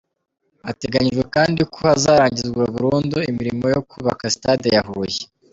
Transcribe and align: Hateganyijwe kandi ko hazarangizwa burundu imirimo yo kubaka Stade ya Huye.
Hateganyijwe 0.67 1.23
kandi 1.35 1.59
ko 1.71 1.79
hazarangizwa 1.89 2.63
burundu 2.73 3.17
imirimo 3.31 3.65
yo 3.73 3.81
kubaka 3.89 4.23
Stade 4.35 4.67
ya 4.75 4.83
Huye. 4.87 5.21